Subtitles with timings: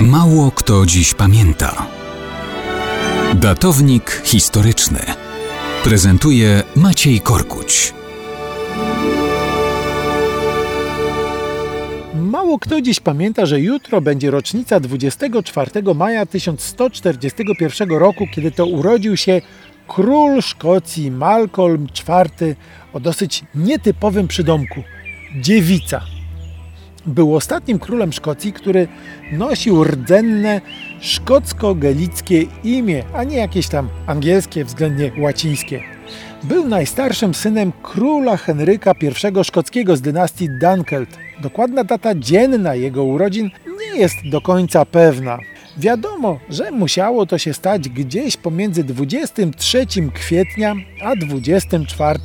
[0.00, 1.86] Mało kto dziś pamięta.
[3.34, 4.98] Datownik historyczny
[5.84, 7.94] prezentuje Maciej Korkuć.
[12.14, 19.16] Mało kto dziś pamięta, że jutro będzie rocznica 24 maja 1141 roku, kiedy to urodził
[19.16, 19.40] się
[19.88, 22.54] król Szkocji Malcolm IV
[22.92, 24.82] o dosyć nietypowym przydomku
[25.40, 26.15] dziewica.
[27.06, 28.88] Był ostatnim królem Szkocji, który
[29.32, 30.60] nosił rdzenne
[31.00, 35.82] szkocko-galickie imię, a nie jakieś tam angielskie, względnie łacińskie.
[36.42, 41.18] Był najstarszym synem króla Henryka I szkockiego z dynastii Dunkeld.
[41.40, 45.38] Dokładna data dzienna jego urodzin nie jest do końca pewna.
[45.78, 52.18] Wiadomo, że musiało to się stać gdzieś pomiędzy 23 kwietnia a 24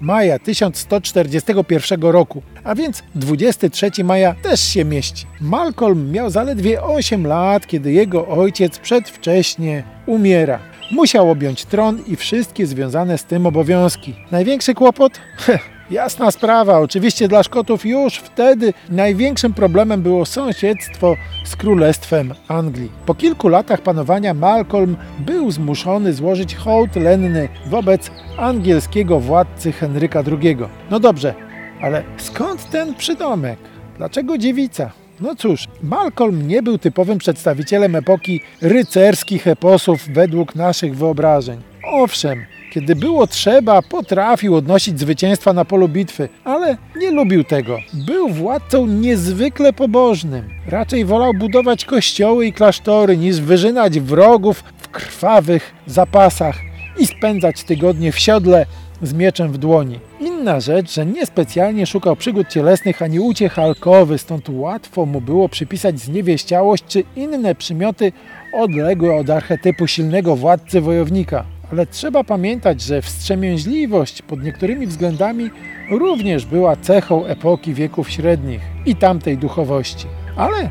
[0.00, 5.26] maja 1141 roku, a więc 23 maja też się mieści.
[5.40, 10.58] Malcolm miał zaledwie 8 lat, kiedy jego ojciec przedwcześnie umiera.
[10.90, 14.14] Musiał objąć tron i wszystkie związane z tym obowiązki.
[14.30, 15.12] Największy kłopot?
[15.90, 22.90] Jasna sprawa, oczywiście dla Szkotów już wtedy największym problemem było sąsiedztwo z Królestwem Anglii.
[23.06, 30.56] Po kilku latach panowania Malcolm był zmuszony złożyć hołd lenny wobec angielskiego władcy Henryka II.
[30.90, 31.34] No dobrze,
[31.82, 33.58] ale skąd ten przydomek?
[33.96, 34.90] Dlaczego dziewica?
[35.20, 41.60] No cóż, Malcolm nie był typowym przedstawicielem epoki rycerskich eposów według naszych wyobrażeń.
[41.84, 42.44] Owszem,
[42.76, 47.78] kiedy było trzeba, potrafił odnosić zwycięstwa na polu bitwy, ale nie lubił tego.
[48.06, 50.48] Był władcą niezwykle pobożnym.
[50.68, 56.56] Raczej wolał budować kościoły i klasztory, niż wyżynać wrogów w krwawych zapasach
[56.98, 58.66] i spędzać tygodnie w siodle
[59.02, 59.98] z mieczem w dłoni.
[60.20, 66.00] Inna rzecz, że niespecjalnie szukał przygód cielesnych ani uciech alkowy, stąd łatwo mu było przypisać
[66.00, 68.12] zniewieściałość czy inne przymioty
[68.52, 71.44] odległe od archetypu silnego władcy wojownika.
[71.72, 75.50] Ale trzeba pamiętać, że wstrzemięźliwość pod niektórymi względami
[75.90, 80.06] również była cechą epoki wieków średnich i tamtej duchowości.
[80.36, 80.70] Ale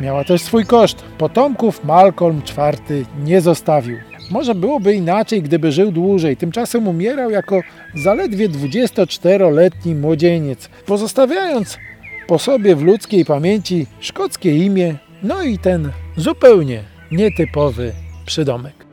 [0.00, 1.04] miała też swój koszt.
[1.18, 3.96] Potomków Malcolm IV nie zostawił.
[4.30, 6.36] Może byłoby inaczej, gdyby żył dłużej.
[6.36, 7.60] Tymczasem umierał jako
[7.94, 11.78] zaledwie 24-letni młodzieniec, pozostawiając
[12.26, 17.92] po sobie w ludzkiej pamięci szkockie imię, no i ten zupełnie nietypowy
[18.26, 18.91] przydomek.